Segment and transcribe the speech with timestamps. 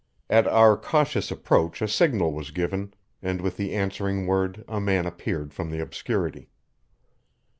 [0.31, 5.05] At our cautious approach a signal was given, and with the answering word a man
[5.05, 6.49] appeared from the obscurity.